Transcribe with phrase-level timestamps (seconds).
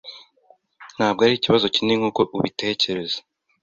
[0.95, 3.17] Ntabwo ari ikibazo kinini nkuko ubitekereza.